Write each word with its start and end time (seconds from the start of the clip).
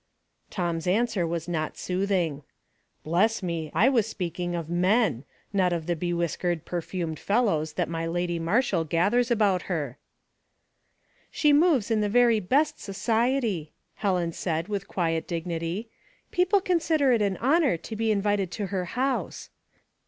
Tom's 0.49 0.87
answer 0.87 1.27
was 1.27 1.47
not 1.47 1.77
soothing." 1.77 2.41
Bless 3.03 3.43
me! 3.43 3.69
I 3.71 3.87
was 3.87 4.07
speaking 4.07 4.55
of 4.55 4.65
men^ 4.65 5.25
not 5.53 5.71
of 5.73 5.85
the 5.85 5.95
be 5.95 6.11
whiskered, 6.11 6.65
perfumed 6.65 7.19
fellows 7.19 7.73
that 7.73 7.87
my 7.87 8.07
lady 8.07 8.39
Marshall 8.39 8.83
gathers 8.83 9.29
about 9.29 9.61
her."" 9.69 9.99
She 11.31 11.53
moves 11.53 11.91
in 11.91 12.01
the 12.01 12.09
very 12.09 12.39
best 12.39 12.79
society," 12.79 13.73
Helen 13.97 14.31
51 14.31 14.61
52 14.63 14.63
Household 14.63 14.63
Puzzles, 14.63 14.65
said, 14.65 14.67
with 14.71 14.95
quiet 14.95 15.27
dignity." 15.27 15.89
People 16.35 16.61
consider 16.61 17.11
it 17.11 17.21
an 17.21 17.37
honor 17.37 17.77
to 17.77 17.95
be 17.95 18.09
invited 18.11 18.49
to 18.53 18.65
her 18.73 18.85
house." 18.85 19.51